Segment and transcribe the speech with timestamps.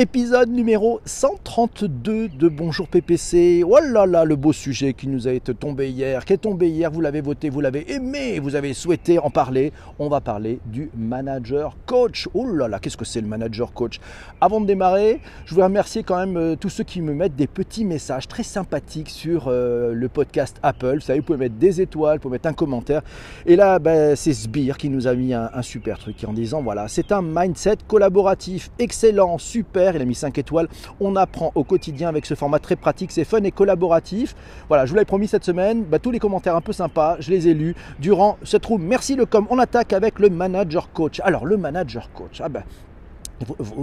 [0.00, 3.64] Épisode numéro 132 de Bonjour PPC.
[3.66, 6.68] Oh là là, le beau sujet qui nous a été tombé hier, qui est tombé
[6.68, 9.72] hier, vous l'avez voté, vous l'avez aimé, vous avez souhaité en parler.
[9.98, 12.28] On va parler du manager coach.
[12.32, 13.98] Oh là là, qu'est-ce que c'est le manager coach?
[14.40, 17.48] Avant de démarrer, je voudrais remercier quand même euh, tous ceux qui me mettent des
[17.48, 20.94] petits messages très sympathiques sur euh, le podcast Apple.
[20.94, 23.02] Vous savez, vous pouvez mettre des étoiles, vous pouvez mettre un commentaire.
[23.46, 26.86] Et là, ben, c'est Sbire qui nous a mis un super truc en disant voilà,
[26.86, 30.68] c'est un mindset collaboratif excellent, super il a mis 5 étoiles.
[31.00, 34.34] On apprend au quotidien avec ce format très pratique, c'est fun et collaboratif.
[34.68, 37.30] Voilà, je vous l'avais promis cette semaine, bah, tous les commentaires un peu sympas, je
[37.30, 38.82] les ai lus durant cette room.
[38.82, 39.46] Merci le com.
[39.50, 41.20] On attaque avec le manager coach.
[41.24, 42.62] Alors le manager coach, ah ben,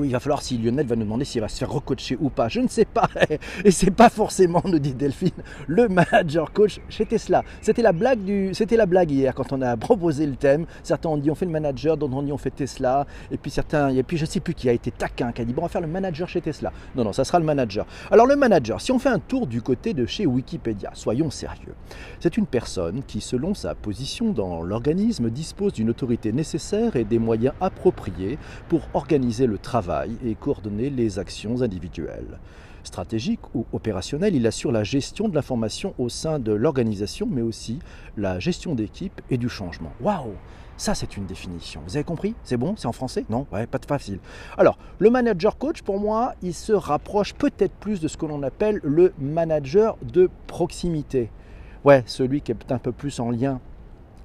[0.03, 2.49] il va falloir si Lionel va nous demander s'il va se faire recoacher ou pas.
[2.49, 3.09] Je ne sais pas.
[3.63, 5.31] Et c'est pas forcément, nous dit Delphine,
[5.67, 7.43] le manager coach chez Tesla.
[7.61, 10.65] C'était la blague du, c'était la blague hier quand on a proposé le thème.
[10.83, 13.05] Certains ont dit on fait le manager, d'autres ont dit on fait Tesla.
[13.31, 15.53] Et puis certains, et puis je sais plus qui a été taquin, qui a dit
[15.53, 16.71] bon on va faire le manager chez Tesla.
[16.95, 17.85] Non non, ça sera le manager.
[18.11, 21.75] Alors le manager, si on fait un tour du côté de chez Wikipédia, soyons sérieux.
[22.19, 27.19] C'est une personne qui, selon sa position dans l'organisme, dispose d'une autorité nécessaire et des
[27.19, 28.37] moyens appropriés
[28.69, 32.39] pour organiser le travail et coordonner les actions individuelles.
[32.83, 37.79] Stratégique ou opérationnel, il assure la gestion de l'information au sein de l'organisation, mais aussi
[38.15, 39.91] la gestion d'équipe et du changement.
[40.01, 40.33] Waouh
[40.77, 41.81] ça, c'est une définition.
[41.87, 42.35] Vous avez compris?
[42.43, 42.75] C'est bon?
[42.77, 43.25] C'est en français?
[43.29, 43.47] Non?
[43.49, 44.19] Ouais, pas de facile.
[44.57, 48.43] Alors, le manager coach, pour moi, il se rapproche peut-être plus de ce que l'on
[48.43, 51.31] appelle le manager de proximité.
[51.85, 53.61] Ouais, celui qui est un peu plus en lien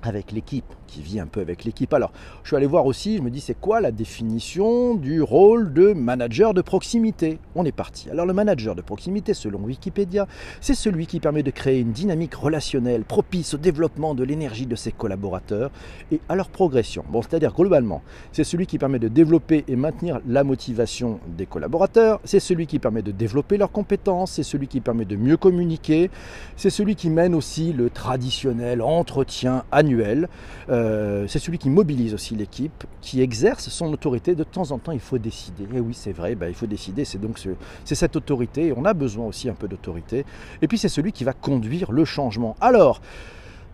[0.03, 1.93] avec l'équipe, qui vit un peu avec l'équipe.
[1.95, 5.73] Alors, je suis allé voir aussi, je me dis, c'est quoi la définition du rôle
[5.73, 7.39] de manager de proximité?
[7.55, 8.11] On est parti.
[8.11, 10.27] Alors, le manager de proximité, selon Wikipédia,
[10.61, 14.77] c'est celui qui permet de créer une dynamique relationnelle propice au développement de l'énergie de
[14.77, 15.71] ses collaborateurs
[16.11, 17.05] et à leur progression.
[17.09, 18.03] Bon, c'est-à-dire, globalement,
[18.33, 22.79] c'est celui qui permet de développer et maintenir la motivation des collaborateurs, c'est celui qui
[22.79, 26.11] permet de développer leurs compétences, c'est celui qui permet de mieux communiquer,
[26.57, 30.29] c'est celui qui mène aussi le traditionnel entretien annuel.
[30.69, 30.80] Euh,
[31.29, 34.35] c'est celui qui mobilise aussi l'équipe, qui exerce son autorité.
[34.35, 35.65] De temps en temps, il faut décider.
[35.75, 37.05] Et oui, c'est vrai, bah, il faut décider.
[37.05, 37.39] C'est donc
[37.85, 38.73] c'est cette autorité.
[38.77, 40.25] on a besoin aussi un peu d'autorité.
[40.63, 42.57] Et puis c'est celui qui va conduire le changement.
[42.61, 43.01] Alors,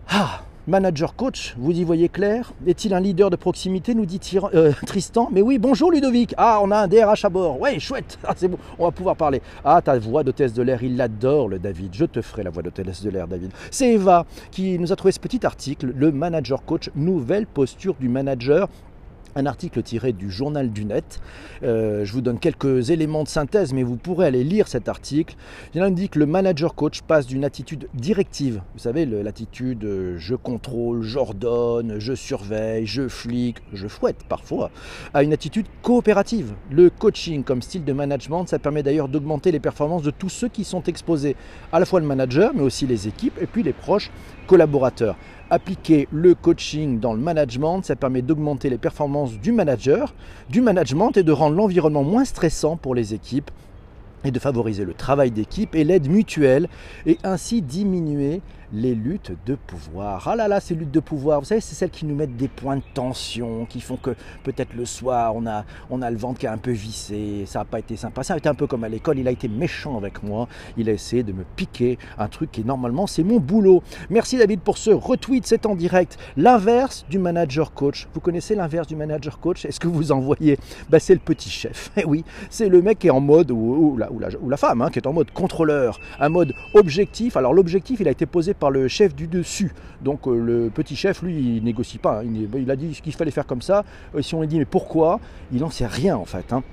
[0.09, 2.51] ah, Manager coach, vous y voyez clair?
[2.65, 3.95] Est-il un leader de proximité?
[3.95, 4.19] Nous dit
[4.53, 5.29] euh, Tristan.
[5.31, 6.33] Mais oui, bonjour Ludovic.
[6.35, 7.61] Ah, on a un DRH à bord.
[7.61, 8.19] Ouais, chouette.
[8.25, 9.41] Ah, c'est bon, on va pouvoir parler.
[9.63, 11.93] Ah, ta voix d'hôtesse de l'air, il l'adore le David.
[11.93, 13.51] Je te ferai la voix d'hôtesse de l'air, David.
[13.71, 18.09] C'est Eva qui nous a trouvé ce petit article, le manager coach, nouvelle posture du
[18.09, 18.67] manager
[19.37, 21.21] un article tiré du journal du net.
[21.63, 25.35] Euh, je vous donne quelques éléments de synthèse, mais vous pourrez aller lire cet article.
[25.75, 30.35] Il indique que le manager coach passe d'une attitude directive, vous savez, l'attitude euh, je
[30.35, 34.71] contrôle, j'ordonne, je surveille, je flic, je fouette parfois,
[35.13, 36.53] à une attitude coopérative.
[36.71, 40.47] Le coaching comme style de management, ça permet d'ailleurs d'augmenter les performances de tous ceux
[40.47, 41.35] qui sont exposés,
[41.71, 44.09] à la fois le manager, mais aussi les équipes et puis les proches
[44.47, 45.15] collaborateurs.
[45.49, 50.15] Appliquer le coaching dans le management, ça permet d'augmenter les performances du manager,
[50.49, 53.51] du management et de rendre l'environnement moins stressant pour les équipes
[54.23, 56.67] et de favoriser le travail d'équipe et l'aide mutuelle
[57.05, 58.41] et ainsi diminuer
[58.73, 60.27] les luttes de pouvoir.
[60.27, 62.47] Ah là là, ces luttes de pouvoir, vous savez, c'est celles qui nous mettent des
[62.47, 64.11] points de tension, qui font que
[64.43, 65.63] peut-être le soir, on a,
[66.01, 68.23] a le ventre qui est un peu vissé, ça n'a pas été sympa.
[68.23, 70.47] Ça a été un peu comme à l'école, il a été méchant avec moi,
[70.77, 73.83] il a essayé de me piquer un truc qui normalement c'est mon boulot.
[74.09, 76.17] Merci David pour ce retweet, c'est en direct.
[76.35, 78.07] L'inverse du manager coach.
[78.13, 79.65] Vous connaissez l'inverse du manager coach?
[79.65, 80.57] Est-ce que vous en voyez?
[80.89, 81.91] Ben, C'est le petit chef.
[81.99, 84.89] Eh oui, c'est le mec qui est en mode, ou, la, ou la, femme, hein,
[84.91, 87.35] qui est en mode contrôleur, un mode objectif.
[87.37, 89.71] Alors l'objectif, il a été posé par le chef du dessus.
[90.01, 92.21] Donc euh, le petit chef, lui, il négocie pas.
[92.21, 92.25] Hein.
[92.55, 93.83] Il, a dit ce qu'il fallait faire comme ça.
[94.15, 95.19] Euh, si on lui dit mais pourquoi,
[95.51, 96.51] il n'en sait rien en fait.
[96.53, 96.63] Hein.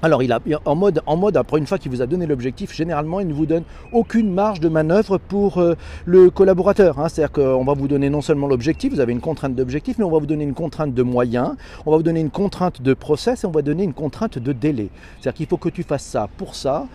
[0.00, 2.72] Alors, il a, en, mode, en mode, après une fois qu'il vous a donné l'objectif,
[2.72, 5.74] généralement, il ne vous donne aucune marge de manœuvre pour euh,
[6.06, 7.00] le collaborateur.
[7.00, 7.08] Hein.
[7.08, 10.10] C'est-à-dire qu'on va vous donner non seulement l'objectif, vous avez une contrainte d'objectif, mais on
[10.10, 13.42] va vous donner une contrainte de moyens, on va vous donner une contrainte de process
[13.42, 14.90] et on va donner une contrainte de délai.
[15.16, 16.86] C'est-à-dire qu'il faut que tu fasses ça pour ça,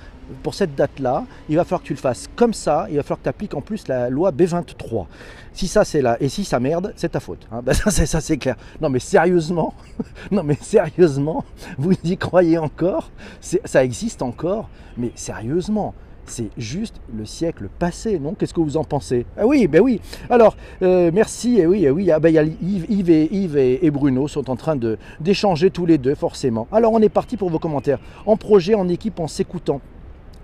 [0.41, 3.19] pour cette date-là, il va falloir que tu le fasses comme ça, il va falloir
[3.19, 5.05] que tu appliques en plus la loi B23.
[5.53, 7.47] Si ça c'est là, et si ça merde, c'est ta faute.
[7.51, 7.61] Hein.
[7.63, 8.55] Ben, ça c'est clair.
[8.81, 9.73] Non mais sérieusement,
[10.31, 11.43] non mais sérieusement,
[11.77, 13.11] vous y croyez encore?
[13.41, 15.93] Ça existe encore, mais sérieusement.
[16.25, 18.33] C'est juste le siècle passé, non?
[18.33, 19.25] Qu'est-ce que vous en pensez?
[19.37, 19.99] Ah oui, ben oui.
[20.29, 22.11] Alors, euh, merci, et oui, oui.
[22.11, 24.77] Ah ben, Yves, et, Yves et, Bruno sont en train
[25.19, 26.67] d'échanger tous les deux, forcément.
[26.71, 27.99] Alors, on est parti pour vos commentaires.
[28.25, 29.81] En projet, en équipe, en s'écoutant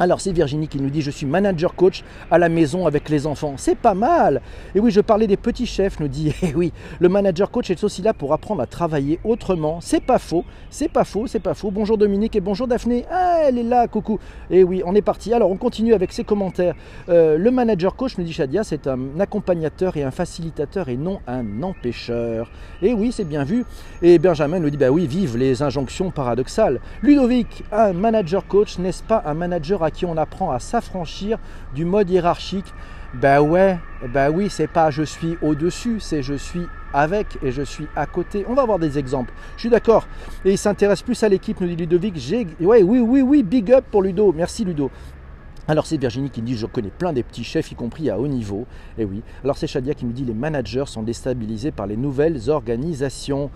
[0.02, 3.28] Alors c'est Virginie qui nous dit je suis manager coach à la maison avec les
[3.28, 3.56] enfants.
[3.58, 4.42] C'est pas mal.
[4.74, 6.34] Et oui, je parlais des petits chefs, nous dit.
[6.42, 9.80] Et oui, le manager coach est aussi là pour apprendre à travailler autrement.
[9.82, 11.70] C'est pas faux, c'est pas faux, c'est pas faux.
[11.70, 13.04] Bonjour Dominique et bonjour Daphné.
[13.12, 14.20] Ah, elle est là, coucou.
[14.50, 15.34] Et oui, on est parti.
[15.34, 16.76] Alors on continue avec ses commentaires.
[17.10, 21.20] Euh, le manager coach, nous dit Shadia, c'est un accompagnateur et un facilitateur et non
[21.28, 22.50] un empêcheur.
[22.82, 23.66] Et oui, c'est bien vu.
[24.02, 26.80] Et Benjamin nous dit bah oui, vive les injonctions paradoxales.
[27.02, 31.38] Ludovic, un manager coach, n'est-ce pas un manager à qui on apprend à s'affranchir
[31.74, 32.74] du mode hiérarchique.
[33.14, 33.80] Ben ouais,
[34.14, 38.06] ben oui, c'est pas je suis au-dessus, c'est je suis avec et je suis à
[38.06, 38.46] côté.
[38.48, 39.34] On va voir des exemples.
[39.56, 40.08] Je suis d'accord.
[40.46, 42.16] Et il s'intéresse plus à l'équipe, nous dit Ludovic.
[42.60, 44.32] Ouais, oui, oui, oui, big up pour Ludo.
[44.32, 44.92] Merci Ludo.
[45.68, 48.20] Alors c'est Virginie qui me dit je connais plein des petits chefs, y compris à
[48.20, 48.66] haut niveau.
[48.98, 49.22] Et oui.
[49.44, 53.52] Alors c'est Shadia qui me dit les managers sont déstabilisés par les nouvelles organisations.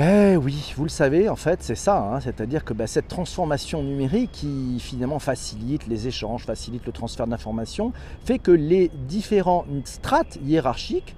[0.00, 1.98] Eh oui, vous le savez, en fait, c'est ça.
[1.98, 2.20] Hein.
[2.20, 7.92] C'est-à-dire que bah, cette transformation numérique qui finalement facilite les échanges, facilite le transfert d'informations,
[8.24, 11.16] fait que les différentes strates hiérarchiques,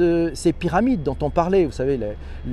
[0.00, 1.96] euh, ces pyramides dont on parlait, vous savez,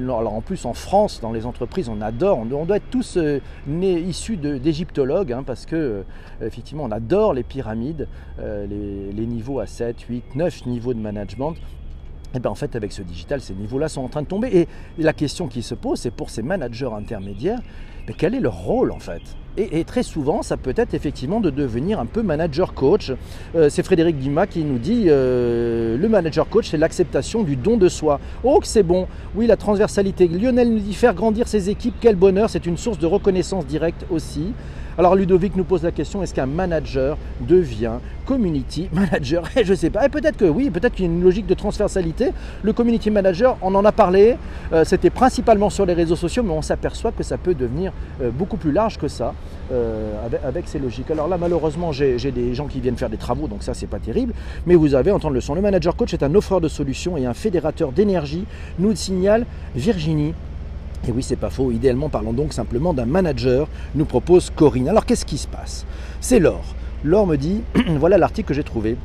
[0.03, 3.39] alors en plus en France, dans les entreprises, on adore, on, doit être tous euh,
[3.65, 6.03] nés, issus d'égyptologues, hein, parce que euh,
[6.45, 8.07] effectivement, on adore les pyramides,
[8.37, 11.55] les, les niveaux à 7, 8, 9 niveaux de management.
[12.35, 14.49] Et eh bien en fait, avec ce digital, ces niveaux-là sont en train de tomber.
[14.53, 14.67] Et
[14.97, 17.61] la question qui se pose, c'est pour ces managers intermédiaires,
[18.09, 19.21] mais quel est leur rôle en fait?
[19.57, 23.13] Et, très souvent, ça peut être effectivement de devenir un peu manager coach.
[23.55, 27.77] Euh, c'est Frédéric Dumas qui nous dit euh, le manager coach, c'est l'acceptation du don
[27.77, 28.19] de soi.
[28.43, 30.27] Oh, que c'est bon Oui, la transversalité.
[30.27, 34.05] Lionel nous dit faire grandir ses équipes, quel bonheur, c'est une source de reconnaissance directe
[34.09, 34.51] aussi.
[34.97, 39.43] Alors Ludovic nous pose la question, est-ce qu'un manager devient community manager?
[39.57, 41.47] Et je ne sais pas, et peut-être que oui, peut-être qu'il y a une logique
[41.47, 42.31] de transversalité.
[42.63, 44.37] Le community manager, on en a parlé,
[44.71, 48.31] euh, c'était principalement sur les réseaux sociaux, mais on s'aperçoit que ça peut devenir euh,
[48.31, 49.33] beaucoup plus large que ça.
[49.71, 50.13] Euh,
[50.43, 51.09] avec, ces logiques.
[51.09, 53.97] Alors là, malheureusement, j'ai des gens qui viennent faire des travaux, donc ça, c'est pas
[53.97, 54.31] terrible.
[54.67, 55.55] Mais vous avez entendre le son.
[55.55, 58.45] Le manager coach est un offreur de solutions et un fédérateur d'énergie,
[58.77, 60.35] nous signale Virginie
[61.07, 61.71] et oui, c'est pas faux.
[61.71, 64.89] Idéalement, parlons donc simplement d'un manager, nous propose Corinne.
[64.89, 65.85] Alors, qu'est-ce qui se passe?
[66.19, 66.75] C'est Laure.
[67.03, 67.61] Laure me dit
[67.99, 68.97] voilà l'article que j'ai trouvé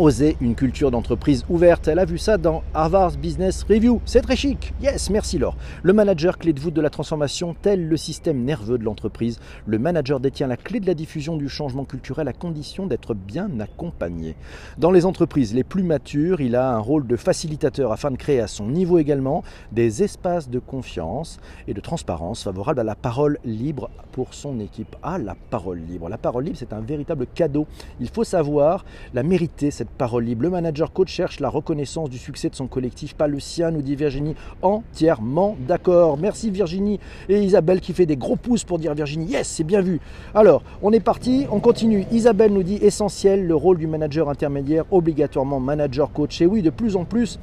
[0.00, 1.86] oser une culture d'entreprise ouverte.
[1.86, 4.00] Elle a vu ça dans Harvard's Business Review.
[4.06, 4.72] C'est très chic.
[4.80, 5.56] Yes, merci Laure.
[5.82, 9.78] Le manager clé de voûte de la transformation, tel le système nerveux de l'entreprise, le
[9.78, 14.36] manager détient la clé de la diffusion du changement culturel à condition d'être bien accompagné.
[14.78, 18.40] Dans les entreprises les plus matures, il a un rôle de facilitateur afin de créer
[18.40, 21.38] à son niveau également des espaces de confiance
[21.68, 24.96] et de transparence favorables à la parole libre pour son équipe.
[25.02, 26.08] Ah, la parole libre.
[26.08, 27.66] La parole libre, c'est un véritable cadeau.
[28.00, 30.42] Il faut savoir la mériter cette parole libre.
[30.42, 33.82] Le manager coach cherche la reconnaissance du succès de son collectif, pas le sien, nous
[33.82, 34.34] dit Virginie.
[34.62, 36.18] Entièrement d'accord.
[36.18, 37.00] Merci Virginie.
[37.28, 40.00] Et Isabelle qui fait des gros pouces pour dire Virginie, yes, c'est bien vu.
[40.34, 42.06] Alors, on est parti, on continue.
[42.10, 46.40] Isabelle nous dit essentiel, le rôle du manager intermédiaire, obligatoirement manager coach.
[46.40, 47.38] Et oui, de plus en plus,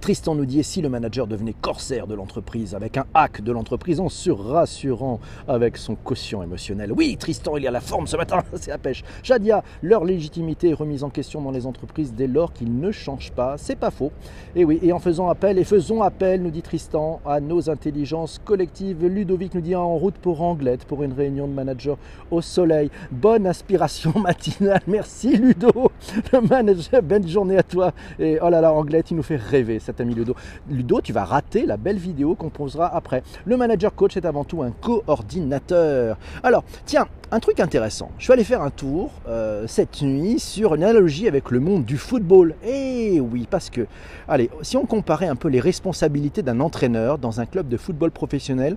[0.00, 3.52] Tristan nous dit, et si le manager devenait corsaire de l'entreprise, avec un hack de
[3.52, 8.06] l'entreprise en se rassurant avec son quotient émotionnel Oui, Tristan, il y a la forme
[8.06, 9.02] ce matin, c'est la pêche.
[9.22, 13.32] Shadia, leur légitimité est remise en question dans les entreprises dès lors qu'ils ne changent
[13.32, 14.12] pas, c'est pas faux.
[14.54, 18.40] Et oui, et en faisant appel, et faisons appel, nous dit Tristan, à nos intelligences
[18.44, 19.04] collectives.
[19.06, 21.96] Ludovic nous dit en route pour Anglette, pour une réunion de manager
[22.30, 22.90] au soleil.
[23.10, 25.90] Bonne inspiration matinale, merci Ludo,
[26.32, 27.92] le manager, bonne journée à toi.
[28.18, 30.34] Et oh là là, Anglette, il nous fait rêver cet ami Ludo.
[30.68, 33.22] Ludo, tu vas rater la belle vidéo qu'on posera après.
[33.44, 36.18] Le manager coach est avant tout un coordinateur.
[36.42, 38.10] Alors, tiens, un truc intéressant.
[38.18, 41.84] Je suis allé faire un tour euh, cette nuit sur une analogie avec le monde
[41.84, 42.54] du football.
[42.64, 43.86] Eh oui, parce que,
[44.28, 48.10] allez, si on comparait un peu les responsabilités d'un entraîneur dans un club de football
[48.10, 48.76] professionnel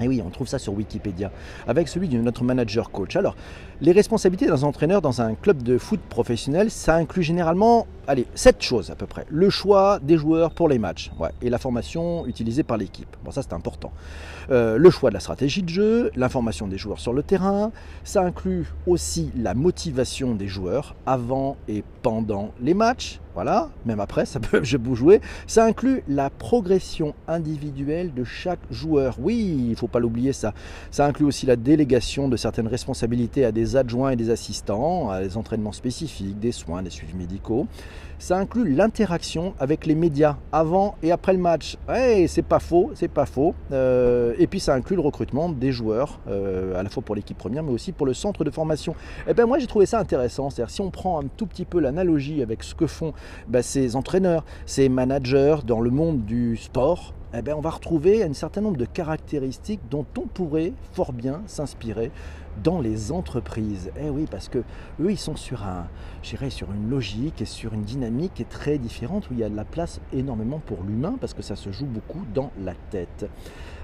[0.00, 1.30] et oui, on trouve ça sur Wikipédia,
[1.68, 3.14] avec celui de notre manager coach.
[3.14, 3.36] Alors,
[3.84, 8.62] les responsabilités d'un entraîneur dans un club de foot professionnel, ça inclut généralement, allez, sept
[8.62, 9.26] choses à peu près.
[9.28, 13.14] Le choix des joueurs pour les matchs, ouais, et la formation utilisée par l'équipe.
[13.22, 13.92] Bon, ça c'est important.
[14.50, 17.72] Euh, le choix de la stratégie de jeu, l'information des joueurs sur le terrain.
[18.04, 23.20] Ça inclut aussi la motivation des joueurs avant et pendant les matchs.
[23.34, 25.20] Voilà, même après, ça peut je peux jouer.
[25.46, 29.16] Ça inclut la progression individuelle de chaque joueur.
[29.18, 30.54] Oui, il ne faut pas l'oublier ça.
[30.90, 35.36] Ça inclut aussi la délégation de certaines responsabilités à des adjoints et des assistants, des
[35.36, 37.66] entraînements spécifiques, des soins, des suivis médicaux.
[38.18, 41.76] Ça inclut l'interaction avec les médias avant et après le match.
[42.26, 43.54] C'est pas faux, c'est pas faux.
[43.72, 47.36] Euh, et puis ça inclut le recrutement des joueurs, euh, à la fois pour l'équipe
[47.36, 48.92] première, mais aussi pour le centre de formation.
[49.26, 50.48] Et eh ben moi j'ai trouvé ça intéressant.
[50.48, 53.12] C'est-à-dire si on prend un tout petit peu l'analogie avec ce que font
[53.48, 58.22] bah, ces entraîneurs, ces managers dans le monde du sport, eh bien, on va retrouver
[58.22, 62.12] un certain nombre de caractéristiques dont on pourrait fort bien s'inspirer
[62.62, 63.90] dans les entreprises.
[64.00, 64.58] Eh oui, parce que
[65.00, 65.86] eux, ils sont sur un,
[66.22, 69.48] sur une logique et sur une dynamique qui est très différente où il y a
[69.48, 73.26] de la place énormément pour l'humain parce que ça se joue beaucoup dans la tête.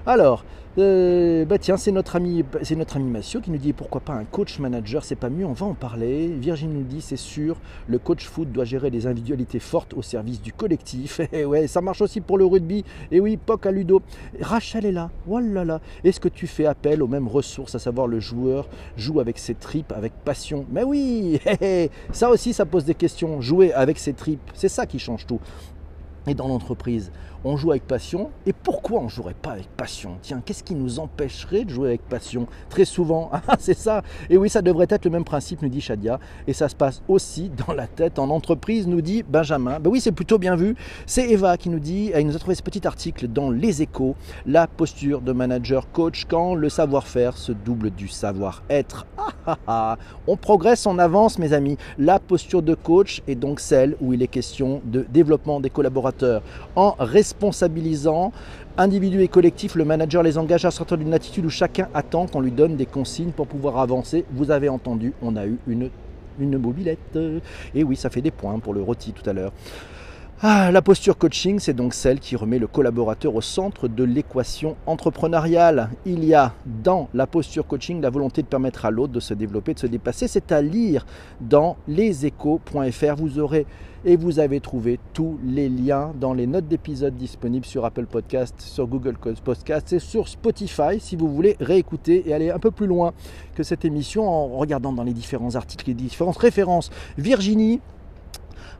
[0.07, 0.45] Alors,
[0.79, 4.15] euh, bah tiens, c'est notre ami, c'est notre ami Massio qui nous dit pourquoi pas
[4.15, 6.29] un coach manager, c'est pas mieux, on va en parler.
[6.29, 10.41] Virginie nous dit c'est sûr, le coach foot doit gérer des individualités fortes au service
[10.41, 11.21] du collectif.
[11.33, 12.85] Et ouais, ça marche aussi pour le rugby.
[13.11, 14.00] Et oui, POC à Ludo.
[14.41, 15.11] Rachel est là.
[15.29, 15.81] Oh là là.
[16.03, 18.60] Est-ce que tu fais appel aux mêmes ressources, à savoir le joueur
[18.97, 21.40] joue avec ses tripes, avec passion Mais oui,
[22.12, 23.40] ça aussi, ça pose des questions.
[23.40, 25.40] Jouer avec ses tripes, c'est ça qui change tout.
[26.26, 27.11] Et dans l'entreprise,
[27.44, 28.30] on joue avec passion.
[28.47, 30.18] Et pourquoi on jouerait pas avec passion?
[30.23, 32.47] Tiens, qu'est-ce qui nous empêcherait de jouer avec passion?
[32.68, 34.02] Très souvent, ah, c'est ça.
[34.28, 36.20] Et oui, ça devrait être le même principe, nous dit Shadia.
[36.47, 39.80] Et ça se passe aussi dans la tête en entreprise, nous dit Benjamin.
[39.80, 40.75] Ben oui, c'est plutôt bien vu.
[41.06, 44.16] C'est Eva qui nous dit, elle nous a trouvé ce petit article dans Les Échos,
[44.47, 49.06] la posture de manager coach quand le savoir-faire se double du savoir-être.
[49.16, 49.97] Ah, ah, ah.
[50.26, 51.76] On progresse, on avance, mes amis.
[51.99, 56.42] La posture de coach est donc celle où il est question de développement des collaborateurs
[56.76, 56.94] en
[57.31, 58.33] responsabilisant
[58.77, 62.41] individus et collectifs, le manager les engage à sortir d'une attitude où chacun attend qu'on
[62.41, 64.25] lui donne des consignes pour pouvoir avancer.
[64.33, 65.91] Vous avez entendu, on a eu une,
[66.41, 67.19] une mobilette.
[67.75, 69.53] Et oui, ça fait des points pour le rôti tout à l'heure.
[70.43, 74.75] Ah, la posture coaching, c'est donc celle qui remet le collaborateur au centre de l'équation
[74.87, 75.91] entrepreneuriale.
[76.07, 79.35] Il y a dans la posture coaching la volonté de permettre à l'autre de se
[79.35, 80.29] développer, de se dépasser.
[80.29, 81.05] C'est à lire
[81.43, 83.17] dans leséchos.fr.
[83.19, 83.67] Vous aurez
[84.04, 88.54] et vous avez trouvé tous les liens dans les notes d'épisode disponibles sur Apple Podcast,
[88.61, 92.87] sur Google Podcast et sur Spotify si vous voulez réécouter et aller un peu plus
[92.87, 93.12] loin
[93.54, 96.90] que cette émission en regardant dans les différents articles, les différentes références.
[97.19, 97.80] Virginie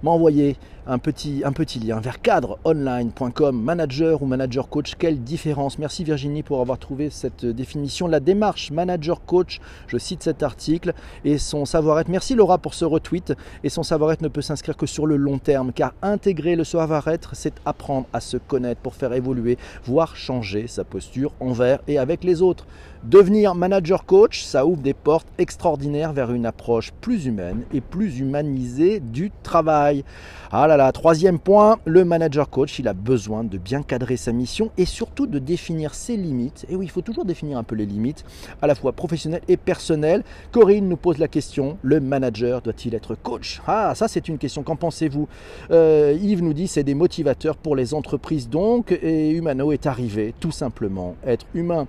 [0.02, 0.56] m'a envoyé
[0.87, 4.94] un petit, lien vers cadreonline.com, manager ou manager coach.
[4.99, 8.06] Quelle différence Merci Virginie pour avoir trouvé cette définition.
[8.06, 10.94] La démarche manager coach, je cite cet article,
[11.25, 12.08] et son savoir-être.
[12.08, 13.34] Merci Laura pour ce retweet.
[13.64, 17.30] Et son savoir-être ne peut s'inscrire que sur le long terme, car intégrer le savoir-être,
[17.34, 22.25] c'est apprendre à se connaître pour faire évoluer, voire changer sa posture envers et avec
[22.25, 22.66] les autres.
[23.02, 28.18] Devenir manager coach, ça ouvre des portes extraordinaires vers une approche plus humaine et plus
[28.18, 30.04] humanisée du travail.
[30.52, 34.30] Ah là là, troisième point, le manager coach, il a besoin de bien cadrer sa
[34.30, 36.64] mission et surtout de définir ses limites.
[36.68, 38.24] Et oui, il faut toujours définir un peu les limites,
[38.62, 40.22] à la fois professionnelles et personnelles.
[40.52, 43.60] Corinne nous pose la question, le manager doit-il être coach?
[43.66, 45.26] Ah, ça c'est une question, qu'en pensez-vous?
[45.72, 50.34] Euh, Yves nous dit, c'est des motivateurs pour les entreprises donc, et Humano est arrivé,
[50.38, 51.88] tout simplement, être humain.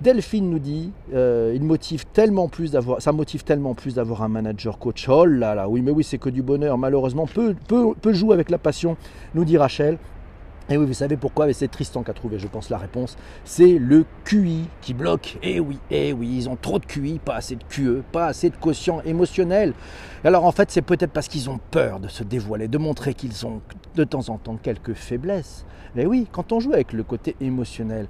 [0.00, 4.28] Delphine nous dit, euh, il motive tellement plus d'avoir, ça motive tellement plus d'avoir un
[4.28, 5.08] manager coach.
[5.08, 6.76] Oh là là, oui, mais oui, c'est que du bonheur.
[6.76, 8.96] Malheureusement, peu, peu, peu joue avec la passion,
[9.34, 9.98] nous dit Rachel.
[10.68, 13.16] Et oui, vous savez pourquoi C'est Tristan qui a trouvé, je pense, la réponse.
[13.44, 15.38] C'est le QI qui bloque.
[15.42, 18.50] Eh oui, eh oui, ils ont trop de QI, pas assez de QE, pas assez
[18.50, 19.74] de quotient émotionnel.
[20.24, 23.46] Alors en fait, c'est peut-être parce qu'ils ont peur de se dévoiler, de montrer qu'ils
[23.46, 23.62] ont
[23.94, 25.64] de temps en temps quelques faiblesses.
[25.94, 28.08] Mais oui, quand on joue avec le côté émotionnel,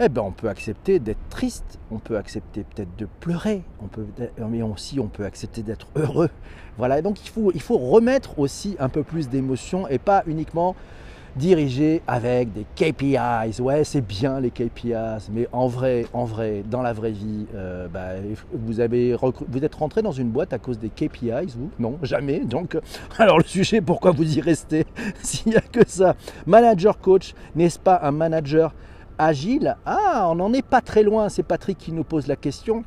[0.00, 4.06] eh ben, on peut accepter d'être triste, on peut accepter peut-être de pleurer, on peut,
[4.48, 6.30] mais aussi on peut accepter d'être heureux.
[6.76, 10.76] Voilà, donc il faut, remettre aussi un peu plus d'émotion et pas uniquement
[11.34, 13.60] diriger avec des KPIs.
[13.60, 17.88] Ouais, c'est bien les KPIs, mais en vrai, en vrai, dans la vraie vie, euh,
[17.88, 18.10] bah,
[18.52, 19.16] vous, avez
[19.48, 21.70] vous êtes rentré dans une boîte à cause des KPIs, vous?
[21.80, 22.40] Non, jamais.
[22.40, 22.78] Donc,
[23.18, 24.86] alors le sujet, pourquoi vous y restez
[25.22, 26.14] s'il n'y a que ça?
[26.46, 28.72] Manager coach, n'est-ce pas un manager
[29.18, 32.84] agile Ah, on n'en est pas très loin, c'est Patrick qui nous pose la question.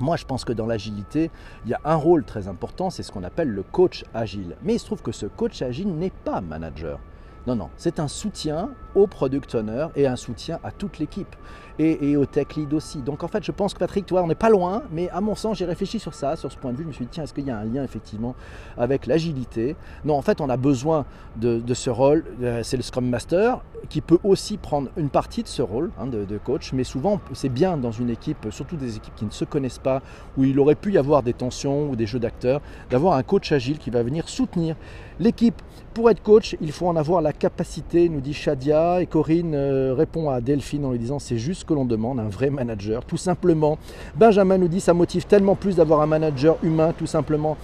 [0.00, 1.30] Moi, je pense que dans l'agilité,
[1.64, 4.56] il y a un rôle très important, c'est ce qu'on appelle le coach agile.
[4.62, 6.98] Mais il se trouve que ce coach agile n'est pas manager.
[7.46, 11.34] Non, non, c'est un soutien au product owner et un soutien à toute l'équipe
[11.78, 13.00] et, au tech lead aussi.
[13.00, 15.34] Donc en fait, je pense que Patrick, toi, on n'est pas loin, mais à mon
[15.34, 16.82] sens, j'ai réfléchi sur ça, sur ce point de vue.
[16.82, 18.34] Je me suis dit, tiens, est-ce qu'il y a un lien effectivement
[18.76, 19.76] avec l'agilité?
[20.04, 21.06] Non, en fait, on a besoin
[21.36, 22.24] de, ce rôle.
[22.42, 26.06] Euh, c'est le Scrum Master qui peut aussi prendre une partie de ce rôle hein,
[26.06, 29.30] de, de, coach, mais souvent, c'est bien dans une équipe, surtout des équipes qui ne
[29.30, 30.02] se connaissent pas,
[30.36, 33.52] où il aurait pu y avoir des tensions ou des jeux d'acteurs, d'avoir un coach
[33.52, 34.76] agile qui va venir soutenir
[35.20, 35.62] l'équipe.
[35.94, 39.92] Pour être coach, il faut en avoir la capacité, nous dit Shadia, et Corinne euh,
[39.92, 43.04] répond à Delphine en lui disant c'est juste ce que l'on demande, un vrai manager,
[43.04, 43.76] tout simplement.
[44.14, 47.56] Benjamin nous dit ça motive tellement plus d'avoir un manager humain, tout simplement.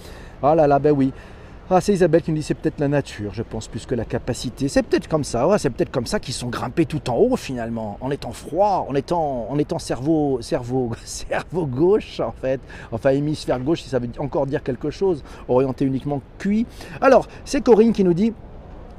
[0.43, 1.11] Ah là là, ben oui.
[1.69, 4.05] Ah, c'est Isabelle qui nous dit c'est peut-être la nature, je pense, plus que la
[4.05, 4.69] capacité.
[4.69, 7.35] C'est peut-être comme ça, ouais, c'est peut-être comme ça qu'ils sont grimpés tout en haut
[7.35, 12.61] finalement, en étant froid, en étant, en étant cerveau, cerveau, cerveau gauche en fait.
[12.93, 16.65] Enfin, hémisphère gauche, si ça veut encore dire quelque chose, orienté uniquement cuit.
[17.01, 18.31] Alors, c'est Corinne qui nous dit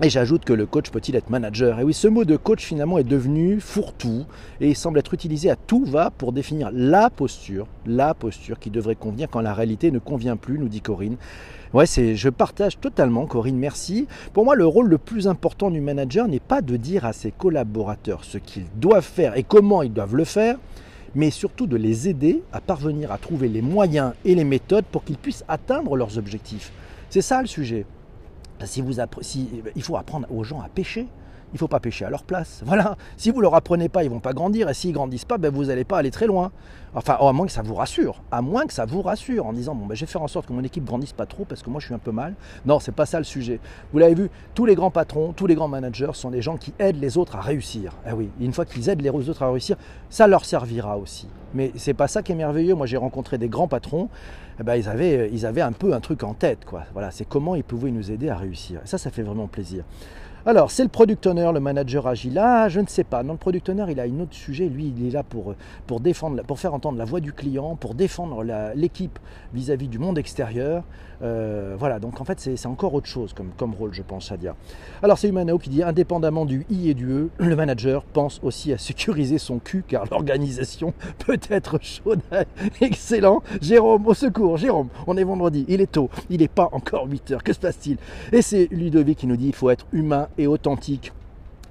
[0.00, 2.99] Et j'ajoute que le coach peut-il être manager Et oui, ce mot de coach finalement
[2.99, 4.26] est devenu fourre-tout
[4.61, 8.71] et il semble être utilisé à tout va pour définir la posture, la posture qui
[8.71, 11.17] devrait convenir quand la réalité ne convient plus, nous dit Corinne.
[11.75, 14.07] Ouais, c'est, je partage totalement, Corinne, merci.
[14.35, 17.33] Pour moi, le rôle le plus important du manager n'est pas de dire à ses
[17.33, 20.59] collaborateurs ce qu'ils doivent faire et comment ils doivent le faire,
[21.17, 25.02] mais surtout de les aider à parvenir à trouver les moyens et les méthodes pour
[25.02, 26.71] qu'ils puissent atteindre leurs objectifs.
[27.11, 27.85] C'est ça le sujet.
[28.65, 31.07] Si vous si, il faut apprendre aux gens à pêcher.
[31.52, 32.62] Il ne faut pas pêcher à leur place.
[32.67, 32.97] Voilà.
[33.17, 34.69] Si vous ne leur apprenez pas, ils ne vont pas grandir.
[34.69, 36.52] Et s'ils ne grandissent pas, ben vous n'allez pas aller très loin.
[36.95, 38.23] Enfin, à moins que ça vous rassure.
[38.31, 40.47] À moins que ça vous rassure en disant bon, ben, je vais faire en sorte
[40.47, 42.35] que mon équipe grandisse pas trop parce que moi je suis un peu mal.
[42.67, 43.61] Non, c'est pas ça le sujet.
[43.93, 46.75] Vous l'avez vu, tous les grands patrons, tous les grands managers sont des gens qui
[46.78, 47.95] aident les autres à réussir.
[48.09, 49.76] Eh oui, une fois qu'ils aident les autres à réussir,
[50.11, 51.28] ça leur servira aussi.
[51.55, 52.75] Mais c'est pas ça qui est merveilleux.
[52.75, 54.09] Moi, j'ai rencontré des grands patrons
[54.61, 56.64] eh ben, ils, avaient, ils avaient un peu un truc en tête.
[56.64, 56.85] Quoi.
[56.93, 58.81] Voilà, c'est comment ils pouvaient nous aider à réussir.
[58.85, 59.85] ça, ça fait vraiment plaisir.
[60.47, 62.38] Alors, c'est le product owner, le manager agile.
[62.38, 63.23] Ah, je ne sais pas.
[63.23, 64.68] Non, le product owner, il a un autre sujet.
[64.68, 65.54] Lui, il est là pour,
[65.87, 69.18] pour, défendre, pour faire entendre la voix du client, pour défendre l'équipe
[69.52, 70.85] vis-à-vis du monde extérieur.
[71.22, 74.54] Euh, voilà, donc en fait, c'est encore autre chose comme, rôle, je pense, Shadia.
[75.02, 78.72] Alors, c'est Humanao qui dit indépendamment du I et du E, le manager pense aussi
[78.72, 80.92] à sécuriser son cul car l'organisation
[81.26, 82.20] peut être chaude.
[82.80, 83.42] Excellent.
[83.60, 84.56] Jérôme, au secours.
[84.56, 87.42] Jérôme, on est vendredi, il est tôt, il n'est pas encore 8 heures.
[87.42, 87.98] Que se passe-t-il?
[88.32, 91.12] Et c'est Ludovic qui nous dit il faut être humain et authentique.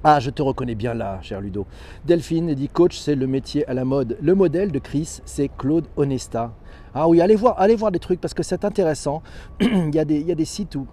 [0.10, 1.68] Ah, je te reconnais bien là, cher Ludo.
[2.06, 4.18] Delphine dit coach, c'est le métier à la mode.
[4.22, 6.54] Le modèle de Chris, c'est Claude Honesta.
[6.96, 9.22] Ah oui, allez voir, allez voir des trucs parce que c'est intéressant.
[9.60, 10.88] il, y a des, il y a des sites où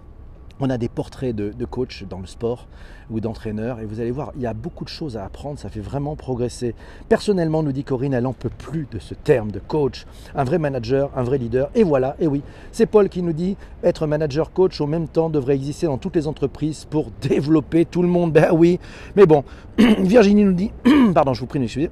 [0.59, 2.67] on a des portraits de, de coachs dans le sport
[3.09, 5.69] ou d'entraîneurs et vous allez voir, il y a beaucoup de choses à apprendre, ça
[5.69, 6.75] fait vraiment progresser.
[7.09, 10.05] Personnellement, nous dit Corinne, elle n'en peut plus de ce terme de coach.
[10.33, 11.69] Un vrai manager, un vrai leader.
[11.75, 15.29] Et voilà, et oui, c'est Paul qui nous dit, être manager coach au même temps
[15.29, 18.33] devrait exister dans toutes les entreprises pour développer tout le monde.
[18.33, 18.79] Ben oui,
[19.15, 19.43] mais bon,
[19.77, 20.71] Virginie nous dit,
[21.13, 21.89] pardon, je vous prie d'excuser.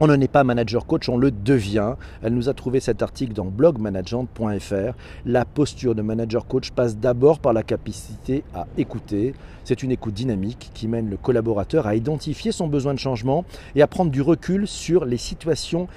[0.00, 1.94] On ne n'est pas manager coach, on le devient.
[2.22, 4.94] Elle nous a trouvé cet article dans blogmanagement.fr.
[5.26, 9.34] La posture de manager coach passe d'abord par la capacité à écouter.
[9.64, 13.82] C'est une écoute dynamique qui mène le collaborateur à identifier son besoin de changement et
[13.82, 15.88] à prendre du recul sur les situations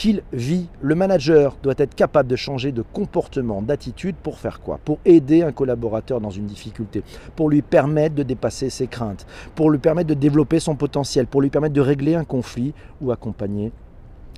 [0.00, 0.66] qu'il vit.
[0.80, 4.80] Le manager doit être capable de changer de comportement, d'attitude pour faire quoi?
[4.82, 7.02] Pour aider un collaborateur dans une difficulté,
[7.36, 11.42] pour lui permettre de dépasser ses craintes, pour lui permettre de développer son potentiel, pour
[11.42, 13.72] lui permettre de régler un conflit ou accompagner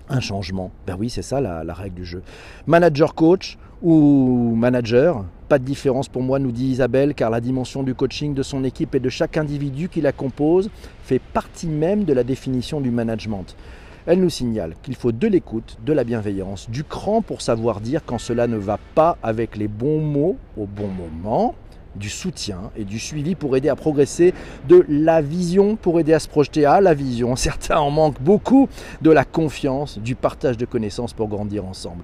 [0.08, 0.72] un changement.
[0.84, 2.24] Ben oui, c'est ça la, règle du jeu.
[2.66, 7.84] Manager coach ou manager, pas de différence pour moi, nous dit Isabelle, car la dimension
[7.84, 10.70] du coaching de son équipe et de chaque individu qui la compose
[11.04, 13.54] fait partie même de la définition du management.
[14.04, 18.00] Elle nous signale qu'il faut de l'écoute, de la bienveillance, du cran pour savoir dire
[18.04, 21.54] quand cela ne va pas avec les bons mots au bon moment,
[21.94, 24.34] du soutien et du suivi pour aider à progresser,
[24.68, 27.36] de la vision pour aider à se projeter à la vision.
[27.36, 28.68] Certains en manquent beaucoup,
[29.02, 32.02] de la confiance, du partage de connaissances pour grandir ensemble.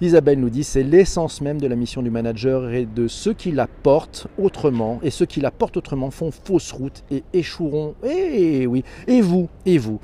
[0.00, 3.52] Isabelle nous dit c'est l'essence même de la mission du manager et de ceux qui
[3.52, 7.94] la portent autrement et ceux qui la portent autrement font fausse route et échoueront.
[8.04, 10.00] Et eh oui, et vous, et vous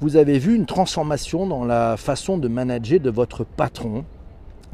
[0.00, 4.04] vous avez vu une transformation dans la façon de manager de votre patron.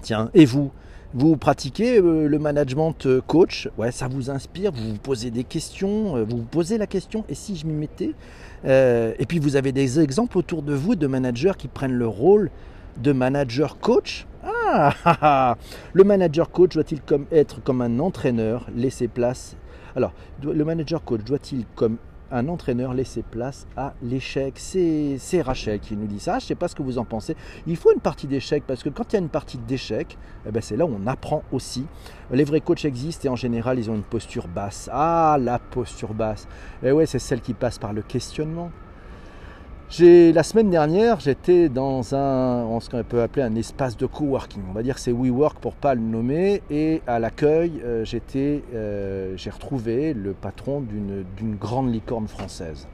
[0.03, 0.71] Tiens, et vous?
[1.17, 5.45] Vous pratiquez euh, le management euh, coach, ouais, ça vous inspire, vous vous posez des
[5.45, 8.13] questions, euh, vous vous posez la question, et si je m'y mettais?
[8.67, 12.51] Et puis vous avez des exemples autour de vous de managers qui prennent le rôle
[12.97, 14.27] de manager coach?
[14.43, 15.57] Ah, ah, ah,
[15.93, 19.57] Le manager coach doit-il comme, être comme un entraîneur, laisser place?
[19.95, 21.99] Alors, le manager coach doit-il comme
[22.35, 24.55] un entraîneur laisser place à l'échec.
[24.59, 26.33] C'est Rachel qui nous dit ça.
[26.41, 27.37] Je ne sais pas ce que vous en pensez.
[27.67, 30.51] Il faut une partie d'échec parce que quand il y a une partie d'échec, eh
[30.51, 31.87] ben c'est là où on apprend aussi.
[32.33, 34.91] Les vrais coachs existent et en général, ils ont une posture basse.
[34.93, 36.49] Ah, la posture basse.
[36.83, 38.71] Et eh ouais, c'est celle qui passe par le questionnement
[40.01, 44.63] la semaine dernière, j'étais dans un, ce qu'on peut appeler un espace de coworking.
[44.69, 46.63] On va dire c'est WeWork pour pas le nommer.
[46.71, 52.89] Et à l'accueil, euh, euh, j'ai retrouvé le patron d'une grande licorne française.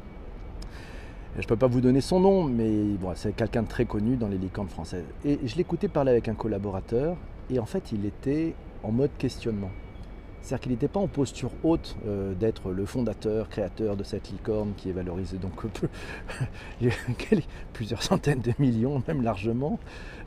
[1.36, 2.70] Je ne peux pas vous donner son nom, mais
[3.14, 5.04] c'est quelqu'un de très connu dans les licornes françaises.
[5.24, 7.16] Et je l'écoutais parler avec un collaborateur,
[7.48, 9.70] et en fait, il était en mode questionnement.
[10.42, 14.72] C'est-à-dire qu'il n'était pas en posture haute euh, d'être le fondateur, créateur de cette licorne
[14.76, 15.52] qui est valorisée donc
[17.72, 19.78] plusieurs centaines de millions, même largement.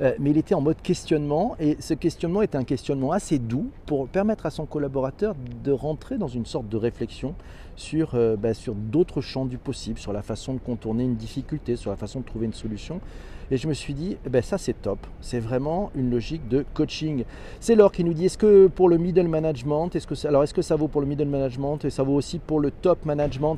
[0.02, 3.69] Euh, mais il était en mode questionnement et ce questionnement est un questionnement assez doux
[3.86, 7.36] pour permettre à son collaborateur de rentrer dans une sorte de réflexion
[7.76, 11.76] sur, euh, bah, sur d'autres champs du possible, sur la façon de contourner une difficulté,
[11.76, 13.02] sur la façon de trouver une solution.
[13.54, 14.98] Et je me suis dit, eh ben ça c'est top.
[15.22, 17.24] C'est vraiment une logique de coaching.
[17.60, 20.56] C'est Laure qui nous dit, est-ce que pour le middle management, est-ce que alors est-ce
[20.56, 23.58] que ça vaut pour le middle management et ça vaut aussi pour le top management?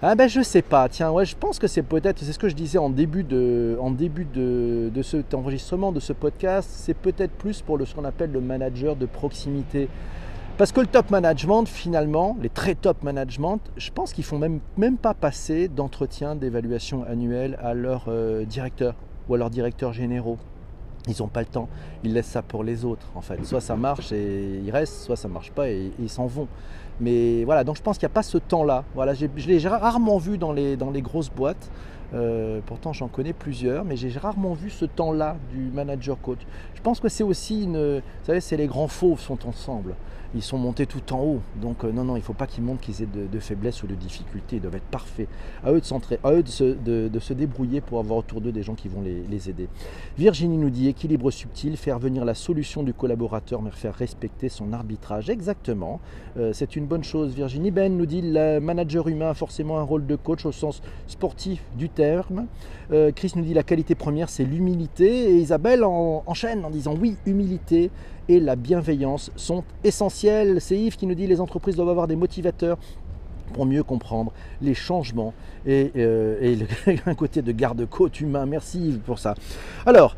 [0.00, 2.48] Ah ben je sais pas, tiens, ouais, je pense que c'est peut-être, c'est ce que
[2.48, 6.96] je disais en début de, en début de, de cet enregistrement, de ce podcast, c'est
[6.96, 9.90] peut-être plus pour le, ce qu'on appelle le manager de proximité.
[10.56, 14.60] Parce que le top management, finalement, les très top management, je pense qu'ils font même,
[14.78, 18.94] même pas passer d'entretien d'évaluation annuelle à leurs euh, directeurs
[19.28, 20.38] ou à leurs directeurs généraux.
[21.06, 21.68] Ils n'ont pas le temps,
[22.04, 23.42] ils laissent ça pour les autres en fait.
[23.44, 26.48] Soit ça marche et ils restent, soit ça marche pas et, ils s'en vont.
[27.00, 28.84] Mais voilà, donc je pense qu'il n'y a pas ce temps-là.
[28.94, 31.70] Voilà, je l'ai rarement vu dans les, dans les grosses boîtes.
[32.14, 36.40] Euh, pourtant, j'en connais plusieurs, mais j'ai rarement vu ce temps-là du manager coach.
[36.74, 37.98] Je pense que c'est aussi une.
[37.98, 39.94] Vous savez, c'est les grands fauves sont ensemble
[40.34, 41.40] ils sont montés tout en haut.
[41.60, 43.82] Donc euh, non, non, il ne faut pas qu'ils montrent qu'ils aient de, de, faiblesses
[43.82, 44.56] ou de difficultés.
[44.56, 45.28] Ils doivent être parfaits.
[45.64, 48.74] À eux de, centrer, à eux de, se, débrouiller pour avoir autour d'eux des gens
[48.74, 49.68] qui vont les, les, aider.
[50.18, 54.72] Virginie nous dit équilibre subtil, faire venir la solution du collaborateur, mais faire respecter son
[54.72, 55.30] arbitrage.
[55.30, 56.00] Exactement.
[56.36, 57.34] Euh, c'est une bonne chose.
[57.34, 60.82] Virginie Ben nous dit le manager humain a forcément un rôle de coach au sens
[61.06, 62.46] sportif du terme.
[62.90, 65.30] Euh, Chris nous dit la qualité première, c'est l'humilité.
[65.30, 67.90] Et Isabelle en, enchaîne en disant oui, humilité
[68.28, 70.60] et la bienveillance sont essentielles.
[70.60, 72.78] C'est Yves qui nous dit les entreprises doivent avoir des motivateurs
[73.52, 75.32] pour mieux comprendre les changements
[75.66, 78.46] et, euh, et un côté de garde-côte humain.
[78.46, 79.34] Merci Yves pour ça.
[79.86, 80.16] Alors,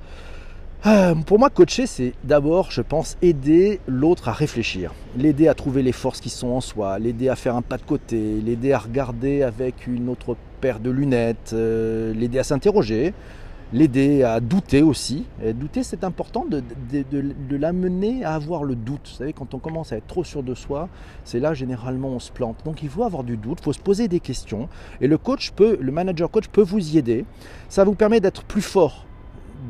[0.87, 5.83] euh, pour moi, coacher, c'est d'abord, je pense, aider l'autre à réfléchir, l'aider à trouver
[5.83, 8.79] les forces qui sont en soi, l'aider à faire un pas de côté, l'aider à
[8.79, 13.13] regarder avec une autre paire de lunettes, euh, l'aider à s'interroger,
[13.73, 15.27] l'aider à douter aussi.
[15.55, 19.09] Douter, c'est important de, de l'amener à avoir le doute.
[19.11, 20.89] Vous savez, quand on commence à être trop sûr de soi,
[21.25, 22.57] c'est là généralement on se plante.
[22.65, 24.69] Donc il faut avoir du doute, il faut se poser des questions.
[25.01, 27.25] Et le coach peut, le manager coach peut vous y aider.
[27.69, 29.07] Ça vous permet d'être plus fort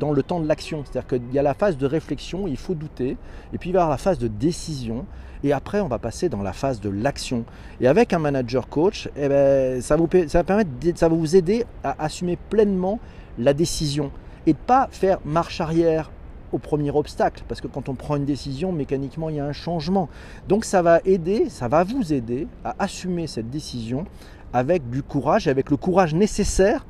[0.01, 0.83] dans le temps de l'action.
[0.85, 3.17] C'est-à-dire qu'il y a la phase de réflexion, il faut douter,
[3.53, 5.07] et puis il y avoir la phase de décision,
[5.45, 7.45] et après on va passer dans la phase de l'action.
[7.81, 10.65] Et avec un manager coach, eh ben, ça, vous, ça, va
[10.97, 12.99] ça va vous aider à assumer pleinement
[13.39, 14.11] la décision
[14.47, 16.11] et de pas faire marche arrière
[16.53, 19.53] au premier obstacle, parce que quand on prend une décision, mécaniquement, il y a un
[19.53, 20.09] changement.
[20.49, 24.05] Donc ça va aider, ça va vous aider à assumer cette décision
[24.53, 26.85] avec du courage, avec le courage nécessaire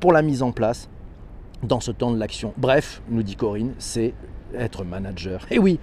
[0.00, 0.88] pour la mise en place
[1.62, 2.52] dans ce temps de l'action.
[2.56, 4.14] Bref, nous dit Corinne, c'est
[4.54, 5.46] être manager.
[5.50, 5.78] Et oui,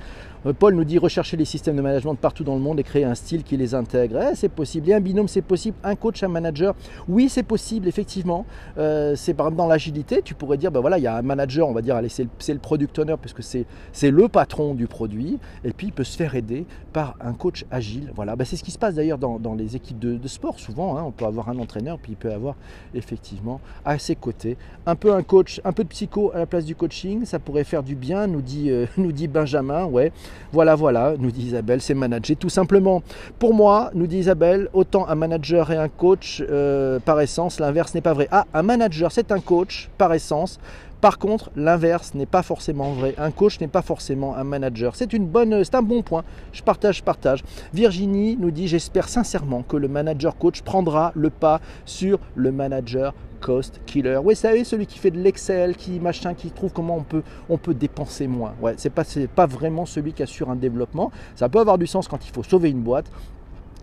[0.58, 3.14] Paul nous dit rechercher les systèmes de management partout dans le monde et créer un
[3.14, 4.20] style qui les intègre.
[4.32, 4.90] Eh, c'est possible.
[4.90, 5.78] Et un binôme, c'est possible.
[5.84, 6.74] Un coach, un manager,
[7.08, 8.46] oui, c'est possible, effectivement.
[8.78, 11.22] Euh, c'est par exemple dans l'agilité, tu pourrais dire, ben voilà, il y a un
[11.22, 15.38] manager, on va dire, c'est le, product owner, puisque c'est, c'est le patron du produit,
[15.64, 18.12] et puis il peut se faire aider par un coach agile.
[18.16, 20.60] Voilà, ben, c'est ce qui se passe d'ailleurs dans, dans les équipes de, de sport,
[20.60, 20.98] souvent.
[20.98, 22.56] Hein, on peut avoir un entraîneur, puis il peut avoir
[22.96, 26.66] effectivement à ses côtés un peu un coach, un peu de psycho à la place
[26.66, 27.26] du coaching.
[27.26, 30.12] Ça pourrait faire du bien, nous dit, euh, nous dit Benjamin, ouais.
[30.52, 33.02] Voilà, voilà, nous dit Isabelle, c'est manager tout simplement.
[33.40, 37.94] Pour moi, nous dit Isabelle, autant un manager et un coach, euh, par essence, l'inverse
[37.94, 38.28] n'est pas vrai.
[38.32, 40.60] Ah, un manager, c'est un coach, par essence.
[41.02, 43.16] Par contre, l'inverse n'est pas forcément vrai.
[43.18, 44.96] Un coach n'est pas forcément un manager.
[44.96, 46.24] C'est un bon point.
[46.54, 47.44] Je partage, je partage.
[47.74, 53.16] Virginie nous dit j'espère sincèrement que le manager coach prendra le pas sur le manager
[53.42, 54.20] cost killer.
[54.24, 57.04] Oui, savez, celui qui fait de l'Excel, qui machin, qui trouve comment
[57.50, 58.54] on peut, dépenser moins.
[58.62, 59.04] Ouais, c'est pas,
[59.36, 61.12] pas vraiment celui qui assure un développement.
[61.36, 63.12] Ça peut avoir du sens quand il faut sauver une boîte.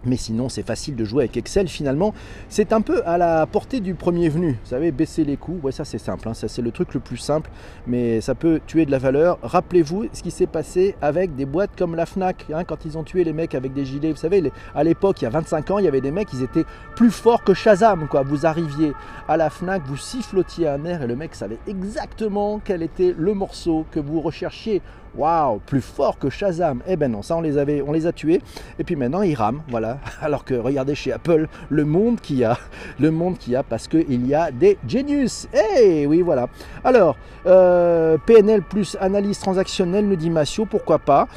[0.04, 1.68] Mais sinon, c'est facile de jouer avec Excel.
[1.68, 2.14] Finalement,
[2.48, 4.58] c'est un peu à la portée du premier venu.
[4.62, 6.28] Vous savez, baisser les coûts, ouais, ça c'est simple.
[6.28, 6.34] Hein.
[6.34, 7.50] Ça c'est le truc le plus simple,
[7.86, 9.38] mais ça peut tuer de la valeur.
[9.42, 13.02] Rappelez-vous ce qui s'est passé avec des boîtes comme la Fnac, hein, quand ils ont
[13.02, 14.12] tué les mecs avec des gilets.
[14.12, 16.42] Vous savez, à l'époque, il y a 25 ans, il y avait des mecs, ils
[16.42, 18.08] étaient plus forts que Shazam.
[18.26, 18.92] Vous arriviez
[19.28, 23.34] à la Fnac, vous sifflotiez un air et le mec savait exactement quel était le
[23.34, 24.82] morceau que vous recherchiez
[25.16, 26.82] waouh, plus fort que Shazam.
[26.86, 28.40] Eh ben non, ça on les avait, on les a tués.
[28.78, 29.98] Et puis maintenant ils rament, voilà.
[30.20, 32.58] Alors que regardez chez Apple le monde qu'il y a,
[32.98, 35.48] le monde qu'il y a parce qu'il y a des genius.
[35.80, 36.48] Eh oui, voilà.
[36.84, 37.16] Alors
[37.46, 41.28] euh, PNL plus analyse transactionnelle, nous dit Massio, pourquoi pas?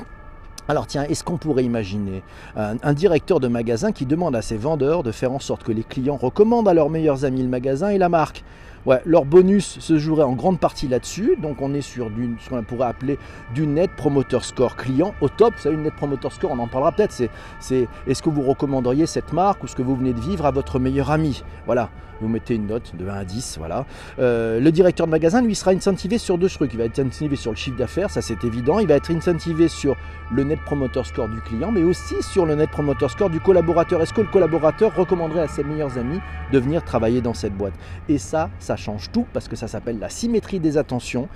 [0.67, 2.23] Alors tiens, est-ce qu'on pourrait imaginer
[2.55, 5.71] un, un, directeur de magasin qui demande à ses vendeurs de faire en sorte que
[5.71, 8.43] les clients recommandent à leurs meilleurs amis le magasin et la marque?
[8.85, 11.35] Ouais, leur bonus se jouerait en grande partie là-dessus.
[11.41, 13.19] Donc on est sur du, ce qu'on pourrait appeler
[13.53, 15.53] du net promoter score client au top.
[15.55, 17.11] Vous savez, une net promoter score, on en parlera peut-être.
[17.11, 20.45] C'est, c'est est-ce que vous recommanderiez cette marque ou ce que vous venez de vivre
[20.45, 21.43] à votre meilleur ami?
[21.65, 21.89] Voilà,
[22.21, 23.57] vous mettez une note de 1 à 10.
[23.59, 23.85] Voilà.
[24.19, 26.73] Euh, le directeur de magasin, lui, sera incentivé sur deux trucs.
[26.73, 28.79] Il va être incentivé sur le chiffre d'affaires, ça c'est évident.
[28.79, 29.95] Il va être incentivé sur
[30.31, 34.01] le net promoter score du client, mais aussi sur le net promoter score du collaborateur.
[34.01, 36.19] Est-ce que le collaborateur recommanderait à ses meilleurs amis
[36.51, 37.73] de venir travailler dans cette boîte?
[38.09, 41.27] Et ça, ça ça change tout parce que ça s'appelle la symétrie des attentions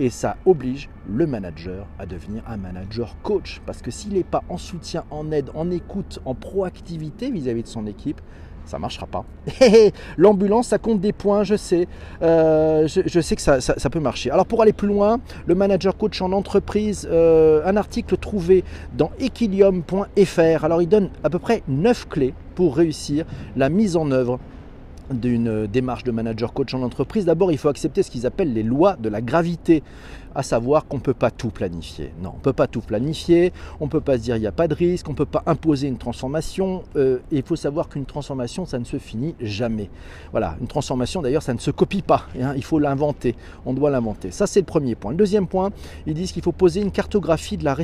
[0.00, 3.62] et ça oblige le manager à devenir un manager coach.
[3.64, 7.68] Parce que s'il n'est pas en soutien, en aide, en écoute, en proactivité vis-à-vis de
[7.68, 8.20] son équipe,
[8.64, 9.24] ça marchera pas.
[10.16, 11.88] L'ambulance, ça compte des points, je sais.
[12.22, 14.30] Euh, je, sais que ça, peut marcher.
[14.30, 18.64] Alors pour aller plus loin, le manager coach en entreprise, euh, un article trouvé
[18.96, 20.64] dans equilium.fr.
[20.64, 23.24] Alors il donne à peu près 9 clés pour réussir
[23.56, 24.38] la mise en œuvre
[25.12, 28.62] d'une démarche de manager coach en entreprise, d'abord il faut accepter ce qu'ils appellent les
[28.62, 29.82] lois de la gravité
[30.34, 32.12] à savoir qu'on ne peut pas tout planifier.
[32.22, 34.46] Non, on ne peut pas tout planifier, on ne peut pas se dire il n'y
[34.46, 36.82] a pas de risque, on ne peut pas imposer une transformation.
[36.96, 39.90] Euh, il faut savoir qu'une transformation, ça ne se finit jamais.
[40.30, 42.26] Voilà, une transformation d'ailleurs, ça ne se copie pas.
[42.40, 43.34] Hein, il faut l'inventer,
[43.66, 44.30] on doit l'inventer.
[44.30, 45.10] Ça, c'est le premier point.
[45.12, 45.70] Le deuxième point,
[46.06, 47.76] ils disent qu'il faut poser une cartographie de la,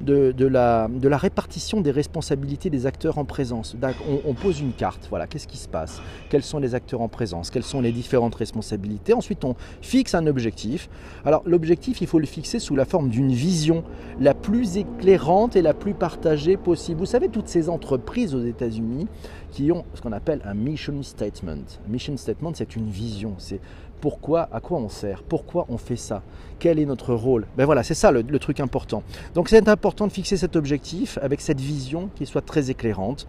[0.00, 3.76] de, de, la, de la répartition des responsabilités des acteurs en présence.
[4.08, 6.00] On, on pose une carte, voilà, qu'est-ce qui se passe?
[6.28, 7.50] Quels sont les acteurs en présence?
[7.50, 9.12] Quelles sont les différentes responsabilités?
[9.12, 10.88] Ensuite, on fixe un objectif.
[11.24, 13.84] Alors l'objectif, il faut le fixer sous la forme d'une vision
[14.20, 17.00] la plus éclairante et la plus partagée possible.
[17.00, 19.06] Vous savez, toutes ces entreprises aux États-Unis
[19.50, 21.64] qui ont ce qu'on appelle un mission statement.
[21.88, 23.60] mission statement, c'est une vision, c'est
[24.00, 26.22] pourquoi, à quoi on sert, pourquoi on fait ça,
[26.58, 27.46] quel est notre rôle?
[27.56, 29.02] Ben voilà, c'est ça le, truc important.
[29.34, 33.26] Donc c'est important de fixer cet objectif avec cette vision qui soit très éclairante.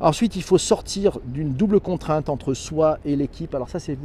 [0.00, 3.54] Ensuite, il faut sortir d'une double contrainte entre soi et l'équipe.
[3.54, 3.96] Alors ça, c'est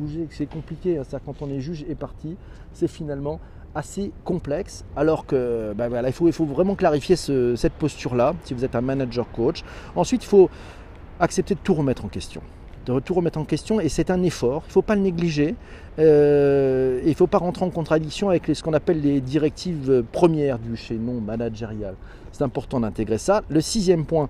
[0.51, 0.97] compliqué.
[0.97, 1.04] Hein.
[1.08, 2.36] Ça, quand on est juge et parti,
[2.73, 3.39] c'est finalement
[3.75, 8.54] assez complexe, alors que ben voilà, il, faut, il faut vraiment clarifier cette posture-là, si
[8.54, 9.63] vous êtes un manager coach.
[9.97, 10.49] Ensuite, il faut
[11.19, 12.41] accepter de tout remettre en question
[12.86, 15.56] de tout remettre en question et c'est un effort, il ne faut pas le négliger,
[16.00, 20.60] euh, il ne faut pas rentrer en contradiction avec ce qu'on appelle les directives premières
[20.60, 21.95] du chaînon managérial.
[22.32, 23.43] C'est important d'intégrer ça.
[23.50, 24.30] Le sixième point,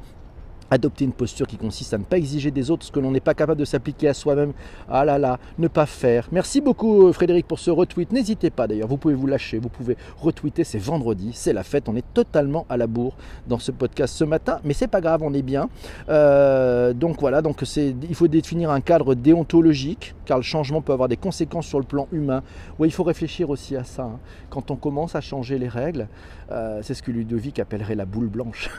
[0.71, 3.19] Adopter une posture qui consiste à ne pas exiger des autres ce que l'on n'est
[3.19, 4.53] pas capable de s'appliquer à soi-même.
[4.89, 6.27] Ah là là, ne pas faire.
[6.31, 8.11] Merci beaucoup euh, Frédéric pour ce retweet.
[8.11, 10.63] N'hésitez pas d'ailleurs, vous pouvez vous lâcher, vous pouvez retweeter.
[10.63, 11.87] C'est vendredi, c'est la fête.
[11.87, 13.15] On est totalement à la bourre
[13.47, 15.69] dans ce podcast ce matin, mais c'est pas grave, on est bien.
[16.09, 20.93] Euh, donc voilà, donc c'est, il faut définir un cadre déontologique, car le changement peut
[20.93, 22.41] avoir des conséquences sur le plan humain.
[22.79, 24.03] Oui, il faut réfléchir aussi à ça.
[24.03, 24.19] Hein.
[24.49, 26.07] Quand on commence à changer les règles,
[26.51, 28.69] euh, c'est ce que Ludovic appellerait la boule blanche.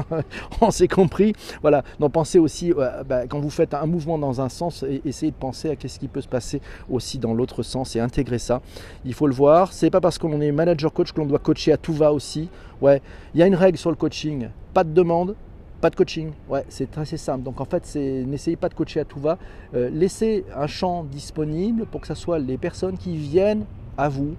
[0.60, 1.15] on s'est compris
[1.62, 5.32] voilà, donc pensez aussi, euh, bah, quand vous faites un mouvement dans un sens, essayez
[5.32, 8.60] de penser à ce qui peut se passer aussi dans l'autre sens et intégrer ça.
[9.04, 9.72] Il faut le voir.
[9.72, 12.48] C'est pas parce qu'on est manager coach que l'on doit coacher à tout va aussi.
[12.80, 13.00] Ouais,
[13.34, 15.34] il y a une règle sur le coaching, pas de demande,
[15.80, 17.42] pas de coaching, ouais, c'est assez simple.
[17.42, 19.38] Donc en fait, c'est n'essayez pas de coacher à tout va.
[19.74, 23.64] Euh, laissez un champ disponible pour que ce soit les personnes qui viennent
[23.96, 24.34] à vous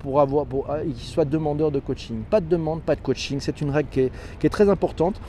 [0.00, 2.22] pour avoir, pour, qui soient demandeurs de coaching.
[2.30, 3.40] Pas de demande, pas de coaching.
[3.40, 4.00] C'est une règle qui
[4.46, 5.20] est très importante.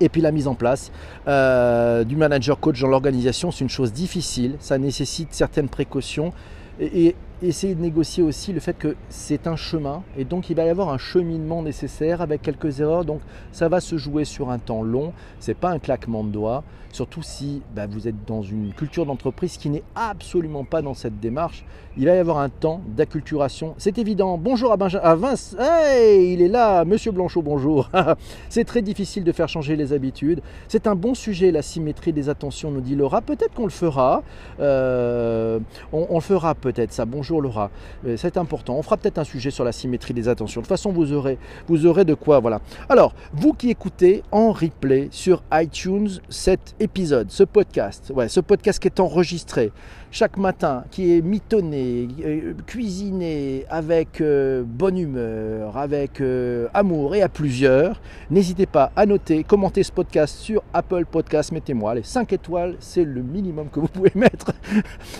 [0.00, 0.92] Et puis la mise en place
[1.26, 6.32] euh, du manager coach dans l'organisation, c'est une chose difficile, ça nécessite certaines précautions.
[6.80, 10.64] Et, essayer de négocier aussi le fait que c'est un chemin et donc il va
[10.64, 13.04] y avoir un cheminement nécessaire avec quelques erreurs.
[13.04, 13.20] Donc
[13.52, 15.12] ça va se jouer sur un temps long.
[15.38, 16.64] C'est pas un claquement de doigts.
[16.92, 21.20] Surtout si bah, vous êtes dans une culture d'entreprise qui n'est absolument pas dans cette
[21.20, 21.64] démarche.
[21.96, 23.74] Il va y avoir un temps d'acculturation.
[23.76, 24.38] C'est évident.
[24.38, 25.56] Bonjour à, Benjamin, à Vince.
[25.58, 26.84] Hey, il est là.
[26.84, 27.90] Monsieur Blanchot, bonjour.
[28.48, 30.40] c'est très difficile de faire changer les habitudes.
[30.68, 33.20] C'est un bon sujet, la symétrie des attentions, nous dit Laura.
[33.20, 34.22] Peut-être qu'on le fera.
[34.60, 35.58] Euh,
[35.92, 37.04] on, on, le fera peut-être ça.
[37.04, 37.70] Bonjour Laura,
[38.06, 38.76] euh, c'est important.
[38.76, 40.60] On fera peut-être un sujet sur la symétrie des attentions.
[40.60, 42.38] De toute façon, vous aurez, vous aurez de quoi.
[42.38, 42.60] Voilà.
[42.88, 46.87] Alors, vous qui écoutez en replay sur iTunes cet épisode,
[47.28, 49.72] ce podcast, ouais, ce podcast qui est enregistré,
[50.10, 57.22] chaque matin, qui est mitonné, euh, cuisiné avec euh, bonne humeur, avec euh, amour et
[57.22, 61.52] à plusieurs, n'hésitez pas à noter, commenter ce podcast sur Apple Podcast.
[61.52, 64.52] Mettez-moi les 5 étoiles, c'est le minimum que vous pouvez mettre.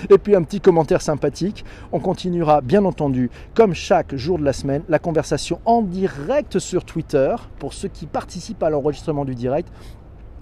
[0.09, 1.65] et puis un petit commentaire sympathique.
[1.93, 6.85] On continuera bien entendu, comme chaque jour de la semaine, la conversation en direct sur
[6.85, 9.69] Twitter pour ceux qui participent à l'enregistrement du direct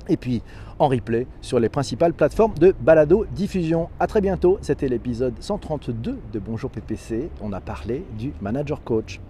[0.08, 0.42] et puis
[0.78, 3.88] en replay sur les principales plateformes de balado diffusion.
[3.98, 7.30] A très bientôt, c'était l'épisode 132 de Bonjour PPC.
[7.40, 9.20] On a parlé du manager coach.